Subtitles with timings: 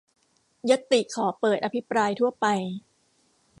[0.69, 2.45] ญัตติขอเปิดอภิปรายทั่วไป